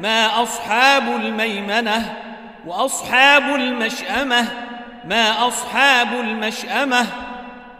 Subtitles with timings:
[0.00, 2.16] ما أصحاب الميمنة
[2.66, 4.48] وأصحاب المشأمة
[5.04, 7.06] ما أصحاب المشأمة.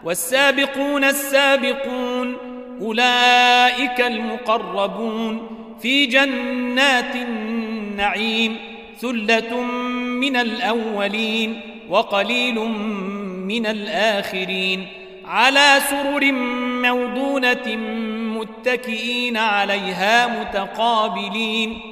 [0.05, 2.37] والسابقون السابقون
[2.81, 5.49] أولئك المقربون
[5.83, 8.57] في جنات النعيم
[9.01, 9.61] ثلة
[10.21, 12.55] من الأولين وقليل
[13.49, 14.87] من الآخرين.
[15.25, 16.33] على سرر
[16.83, 17.77] موضونة
[18.39, 21.92] متكئين عليها متقابلين.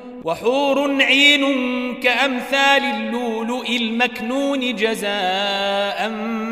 [0.23, 1.43] وحور عين
[1.99, 6.09] كأمثال اللؤلؤ المكنون جزاء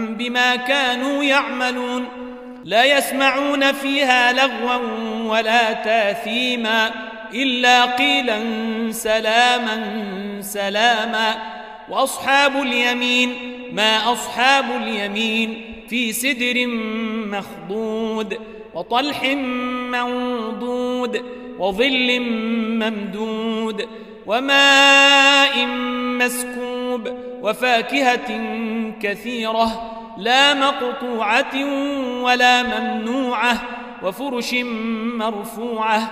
[0.09, 2.06] بما كانوا يعملون.
[2.66, 4.78] لا يسمعون فيها لغوا
[5.31, 6.92] ولا تاثيما
[7.34, 8.39] إلا قيلا
[8.92, 9.78] سلاما
[10.42, 11.36] سلاما.
[11.89, 13.33] وأصحاب اليمين
[13.73, 16.67] ما أصحاب اليمين في سدر
[17.38, 18.39] مخضود
[18.73, 19.23] وطلح
[19.92, 21.39] منضود.
[21.60, 22.20] وظل
[22.80, 23.88] ممدود
[24.26, 25.66] وماء
[26.20, 27.10] مسكوب
[27.42, 28.42] وفاكهة
[29.02, 31.66] كثيرة لا مقطوعة
[32.24, 33.62] ولا ممنوعة
[34.04, 34.56] وفرش
[35.18, 36.10] مرفوعة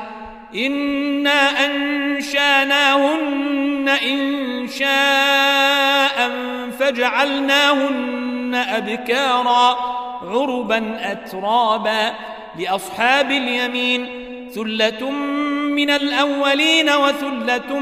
[0.56, 3.18] إنا أنشأناهن
[3.90, 6.32] إن شاء
[6.80, 9.78] فجعلناهن أبكارا
[10.24, 12.14] عربا أترابا
[12.60, 15.12] لأصحاب اليمين ثلة
[15.72, 17.80] من الأولين وثلة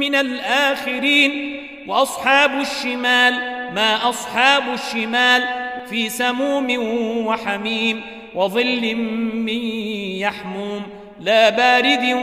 [0.00, 3.34] من الآخرين وأصحاب الشمال
[3.74, 5.44] ما أصحاب الشمال
[5.90, 6.66] في سموم
[7.26, 8.00] وحميم
[8.34, 8.94] وظل
[9.34, 9.62] من
[10.18, 10.82] يحموم
[11.20, 12.16] لا بارد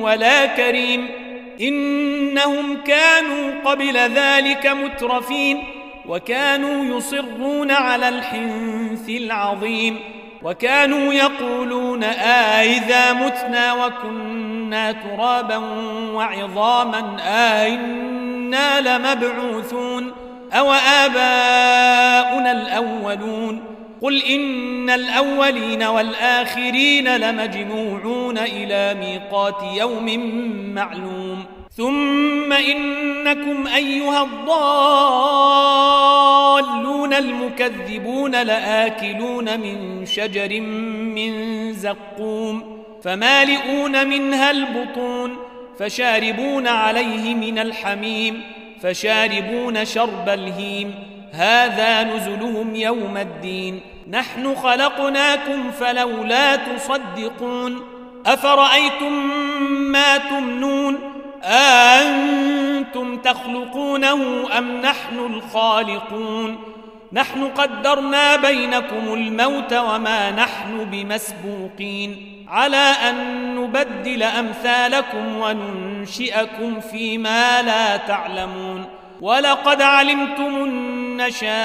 [0.00, 1.08] ولا كريم
[1.60, 5.64] إنهم كانوا قبل ذلك مترفين
[6.08, 9.98] وكانوا يصرون على الحنث العظيم
[10.42, 15.56] وكانوا يقولون آئذا متنا وكنا ترابا
[16.14, 20.12] وعظاما آئنا لمبعوثون.
[20.52, 23.64] أو آباؤنا الأولون.
[24.02, 30.34] قل إن الأولين والآخرين لمجموعون إلى ميقات يوم
[30.74, 31.44] معلوم.
[31.76, 34.58] ثم إنكم أيها الضالون
[37.14, 45.36] المكذبون لآكلون من شجر من زقوم فمالئون منها البطون
[45.78, 48.42] فشاربون عليه من الحميم
[48.82, 50.94] فشاربون شرب الهيم.
[51.32, 53.80] هذا نزلهم يوم الدين.
[54.10, 57.82] نحن خلقناكم فلولا تصدقون.
[58.26, 59.12] أفرأيتم
[59.68, 60.98] ما تمنون؟
[61.44, 66.58] أنتم تخلقونه أم نحن الخالقون؟
[67.12, 72.44] نحن قدرنا بينكم الموت وما نحن بمسبوقين.
[72.48, 73.16] على أن
[73.56, 78.84] نبدل أمثالكم وننشئكم فيما لا تعلمون.
[79.20, 81.56] ولقد علمتم النشاءة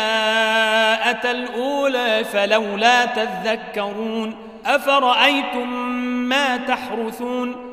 [1.32, 4.36] الأولى فلولا تذكرون.
[4.66, 5.74] أفرأيتم
[6.30, 7.73] ما تحرثون؟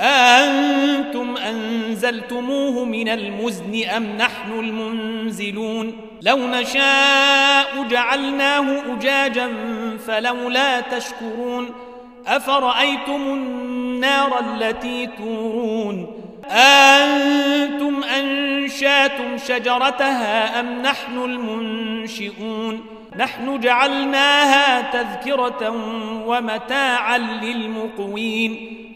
[0.00, 9.48] أنتم أنزلتموه من المزن أم نحن المنزلون لو نشاء جعلناه أجاجا
[10.06, 11.70] فلولا تشكرون
[12.26, 16.06] أفرأيتم النار التي تورون
[16.50, 22.80] أنتم أنشاتم شجرتها أم نحن المنشئون
[23.16, 25.70] نحن جعلناها تذكرة
[26.26, 28.79] ومتاعا للمقوين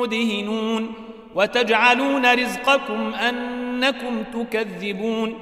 [0.00, 0.92] مدهنون
[1.34, 5.34] وتجعلون رزقكم أنكم تكذبون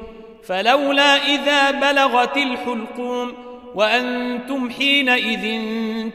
[0.45, 3.33] فلولا إذا بلغت الحلقوم
[3.75, 5.63] وأنتم حينئذ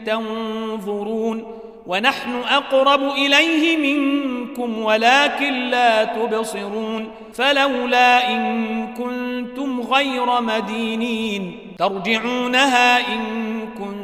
[0.06, 1.44] تنظرون
[1.86, 13.24] ونحن أقرب إليه منكم ولكن لا تبصرون فلولا إن كنتم غير مدينين ترجعونها إن
[13.78, 14.03] كنتم